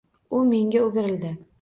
U 0.37 0.39
menga 0.53 0.83
o'girildi: 0.89 1.37